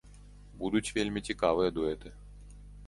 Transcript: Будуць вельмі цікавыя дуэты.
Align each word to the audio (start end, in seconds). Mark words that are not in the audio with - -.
Будуць 0.61 0.91
вельмі 0.97 1.25
цікавыя 1.29 1.77
дуэты. 1.77 2.17